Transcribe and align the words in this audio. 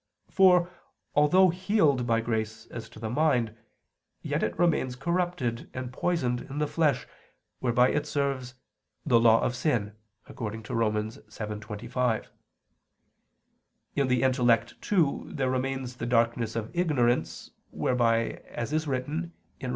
For 0.31 0.71
although 1.13 1.49
healed 1.51 2.07
by 2.07 2.21
grace 2.21 2.65
as 2.71 2.89
to 2.89 2.97
the 2.99 3.07
mind, 3.07 3.55
yet 4.23 4.41
it 4.41 4.57
remains 4.57 4.95
corrupted 4.95 5.69
and 5.75 5.93
poisoned 5.93 6.41
in 6.41 6.57
the 6.57 6.65
flesh, 6.65 7.05
whereby 7.59 7.89
it 7.89 8.07
serves 8.07 8.55
"the 9.05 9.19
law 9.19 9.41
of 9.41 9.55
sin," 9.55 9.95
Rom. 10.27 10.35
7:25. 10.63 12.27
In 13.95 14.07
the 14.07 14.23
intellect, 14.23 14.81
too, 14.81 15.29
there 15.31 15.51
remains 15.51 15.97
the 15.97 16.07
darkness 16.07 16.55
of 16.55 16.75
ignorance, 16.75 17.51
whereby, 17.69 18.41
as 18.49 18.73
is 18.73 18.87
written 18.87 19.33
(Rom. 19.61 19.69